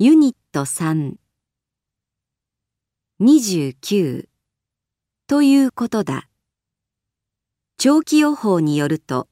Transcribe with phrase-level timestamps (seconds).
[0.00, 1.16] ユニット3
[3.20, 4.28] 29
[5.26, 6.28] ということだ。
[7.78, 9.26] 長期予報によると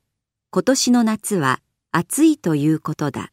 [0.50, 1.60] 今年の夏は
[1.92, 3.30] 暑いということだ。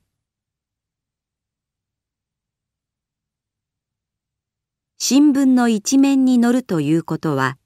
[4.99, 7.57] 新聞の一面に載るということは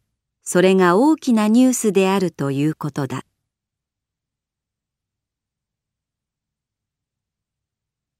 [0.43, 3.25] それが大きなニュースであるということだ。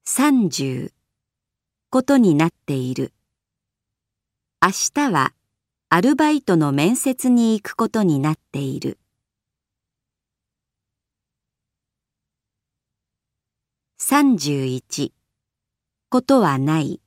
[0.05, 0.96] 30
[1.89, 3.13] ことになっている。
[4.61, 5.33] 明日は
[5.87, 8.99] アルバイトの面接に行くことになっている。
[14.01, 15.11] 31
[16.09, 16.99] ことはない。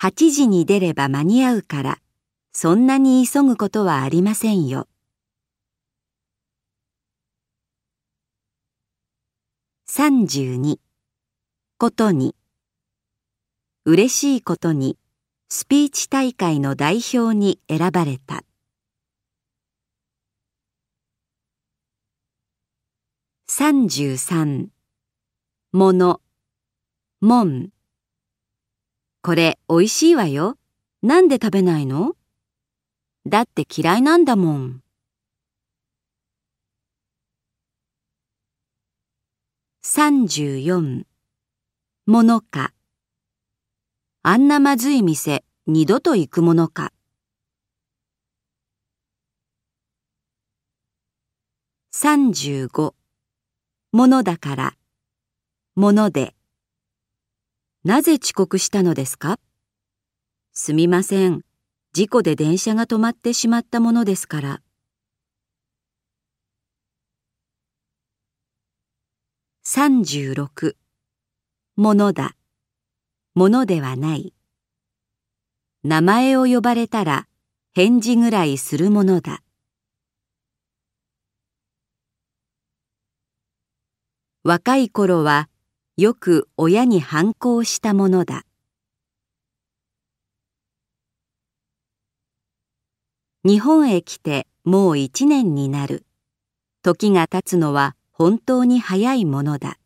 [0.00, 1.98] 8時に出れば間に合うから、
[2.52, 4.86] そんなに急ぐことはありませんよ。
[9.88, 10.76] 32
[11.78, 12.36] ことに
[13.86, 14.96] 嬉しいことに
[15.50, 18.42] スピーチ大会の代表に選ばれた。
[23.46, 24.68] 33
[25.72, 26.22] もの。
[27.20, 27.68] もん。
[29.20, 30.56] これおいしいわよ。
[31.02, 32.16] なんで食べないの？
[33.26, 34.82] だって嫌いなんだもん。
[39.82, 41.04] 34
[42.06, 42.72] ものか。
[44.26, 46.94] あんなまずい店、二度と行くものか。
[51.92, 52.94] 35
[53.92, 54.76] ものだから、
[55.74, 56.34] もので。
[57.84, 59.38] なぜ遅刻したのですか？
[60.54, 61.42] すみません。
[61.92, 64.62] 事故で電車が止まってしまったものですから。
[69.66, 70.76] 36
[71.76, 72.34] ものだ。
[73.36, 74.32] ものではない。
[75.82, 77.26] 名前を呼ばれたら
[77.74, 79.42] 返事ぐらいするものだ。
[84.44, 85.48] 若い頃は
[85.96, 88.44] よく親に反抗したものだ。
[93.44, 96.06] 日本へ来てもう一年になる。
[96.82, 99.76] 時が経つのは本当に早いものだ。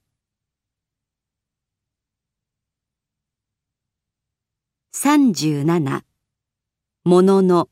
[5.00, 6.02] 37
[7.04, 7.68] ものの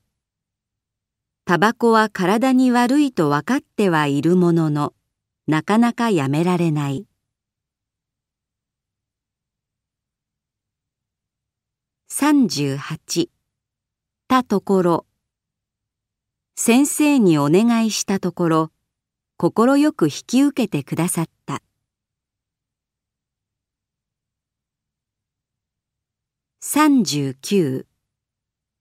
[1.45, 4.95] タバコは体に悪いと分かってはいるものの
[5.49, 7.09] なかなかやめられない。
[12.13, 13.29] 38
[14.29, 15.07] たところ
[16.55, 18.71] 先生にお願いしたところ
[19.37, 21.66] 快く引き受けてくださった。
[26.63, 27.85] 39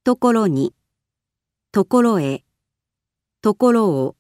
[0.03, 0.73] ところに。
[1.71, 2.43] ところへ。
[3.41, 4.15] ところを。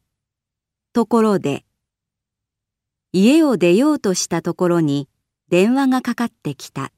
[0.93, 1.65] ところで。
[3.13, 5.07] 家を出ようとしたところに。
[5.49, 6.91] 電話がかかってきた。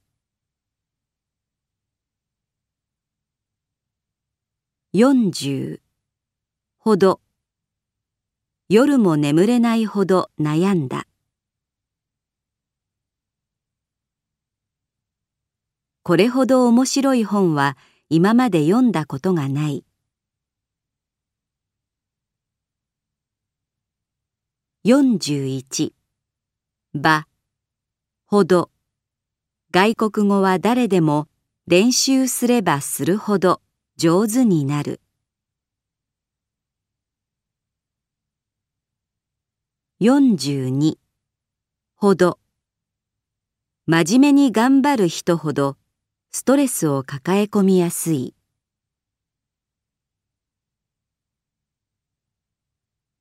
[4.96, 5.80] 40
[6.80, 7.22] ほど。
[8.68, 11.06] 夜も眠れないほど悩んだ。
[16.08, 17.76] これほど面白い本は
[18.08, 19.84] 今まで読んだことがない。
[24.86, 25.92] 41
[26.94, 27.28] 場。
[28.26, 28.72] ほど。
[29.72, 31.28] 外国語は誰でも
[31.68, 33.62] 練習すればするほど
[33.98, 35.02] 上手になる。
[40.00, 40.96] 42
[41.98, 42.40] ほど。
[43.88, 45.76] 真面目に頑張る人ほど
[46.38, 48.37] ストレスを抱え込みやすい。